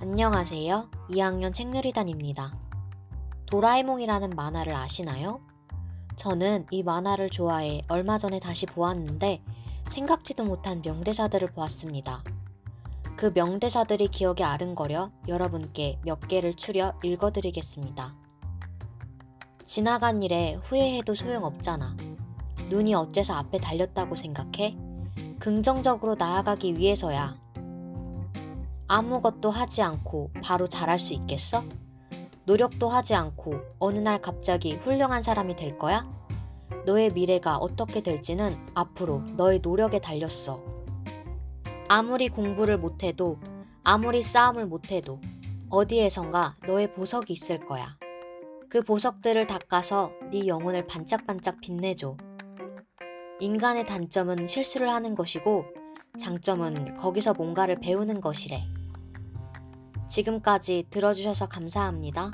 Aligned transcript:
안녕하세요. 0.00 0.90
2학년 1.10 1.52
책누리단입니다. 1.52 2.56
도라에몽이라는 3.46 4.30
만화를 4.30 4.72
아시나요? 4.76 5.40
저는 6.14 6.66
이 6.70 6.84
만화를 6.84 7.30
좋아해 7.30 7.82
얼마 7.88 8.16
전에 8.16 8.38
다시 8.38 8.64
보았는데 8.64 9.42
생각지도 9.90 10.44
못한 10.44 10.82
명대사들을 10.84 11.50
보았습니다. 11.50 12.22
그 13.16 13.32
명대사들이 13.34 14.06
기억에 14.06 14.44
아른거려 14.44 15.10
여러분께 15.26 15.98
몇 16.04 16.20
개를 16.28 16.54
추려 16.54 16.94
읽어드리겠습니다. 17.02 18.14
지나간 19.64 20.22
일에 20.22 20.54
후회해도 20.62 21.16
소용없잖아. 21.16 21.96
눈이 22.68 22.94
어째서 22.94 23.34
앞에 23.34 23.58
달렸다고 23.58 24.14
생각해? 24.14 24.76
긍정적으로 25.40 26.14
나아가기 26.14 26.76
위해서야. 26.76 27.47
아무것도 28.88 29.50
하지 29.50 29.82
않고 29.82 30.30
바로 30.42 30.66
잘할 30.66 30.98
수 30.98 31.12
있겠어? 31.12 31.62
노력도 32.46 32.88
하지 32.88 33.14
않고 33.14 33.60
어느 33.78 33.98
날 33.98 34.22
갑자기 34.22 34.76
훌륭한 34.76 35.22
사람이 35.22 35.56
될 35.56 35.76
거야? 35.76 36.10
너의 36.86 37.12
미래가 37.12 37.58
어떻게 37.58 38.00
될지는 38.00 38.56
앞으로 38.74 39.20
너의 39.36 39.58
노력에 39.58 40.00
달렸어. 40.00 40.62
아무리 41.88 42.30
공부를 42.30 42.78
못해도, 42.78 43.38
아무리 43.84 44.22
싸움을 44.22 44.66
못해도, 44.66 45.20
어디에선가 45.68 46.56
너의 46.66 46.94
보석이 46.94 47.34
있을 47.34 47.66
거야. 47.66 47.98
그 48.70 48.82
보석들을 48.82 49.46
닦아서 49.46 50.12
네 50.30 50.46
영혼을 50.46 50.86
반짝반짝 50.86 51.60
빛내줘. 51.60 52.16
인간의 53.40 53.84
단점은 53.84 54.46
실수를 54.46 54.88
하는 54.88 55.14
것이고, 55.14 55.66
장점은 56.18 56.96
거기서 56.96 57.34
뭔가를 57.34 57.76
배우는 57.80 58.22
것이래. 58.22 58.64
지금까지 60.08 60.86
들어주셔서 60.90 61.48
감사합니다. 61.48 62.32